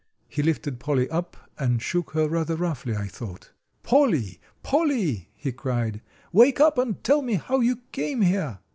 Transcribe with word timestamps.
He 0.27 0.41
lifted 0.41 0.79
Polly 0.79 1.07
up 1.11 1.37
and 1.59 1.79
shook 1.79 2.13
her, 2.13 2.27
rather 2.27 2.55
roughly, 2.55 2.95
I 2.95 3.05
thought. 3.07 3.51
"Polly! 3.83 4.39
Polly!" 4.63 5.29
he 5.35 5.51
cried, 5.51 6.01
"wake 6.33 6.59
up 6.59 6.79
and 6.79 7.03
tell 7.03 7.21
me 7.21 7.35
how 7.35 7.59
you 7.59 7.81
came 7.91 8.21
here." 8.21 8.57